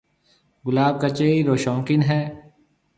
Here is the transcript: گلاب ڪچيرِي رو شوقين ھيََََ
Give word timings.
گلاب 0.65 0.93
ڪچيرِي 1.01 1.37
رو 1.47 1.55
شوقين 1.63 2.01
ھيََََ 2.09 2.19